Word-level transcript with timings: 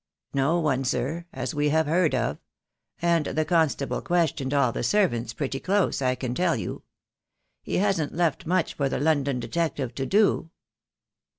"No 0.33 0.59
one, 0.59 0.83
sir, 0.83 1.27
as 1.31 1.53
we 1.53 1.69
have 1.69 1.85
heard 1.85 2.15
of; 2.15 2.39
and 3.03 3.23
the 3.27 3.45
constable 3.45 4.01
questioned 4.01 4.51
all 4.51 4.71
the 4.71 4.81
servants, 4.81 5.31
pretty 5.31 5.59
close, 5.59 6.01
I 6.01 6.15
can 6.15 6.33
tell 6.33 6.55
you. 6.55 6.81
He 7.61 7.75
hasn't 7.77 8.15
left 8.15 8.47
much 8.47 8.73
for 8.73 8.89
the 8.89 8.97
London 8.99 9.39
detective 9.39 9.93
to 9.93 10.07
do." 10.07 10.49